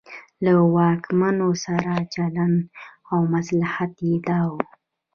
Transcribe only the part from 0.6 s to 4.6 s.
واکمنو سره چلن او مصلحت یې دا و.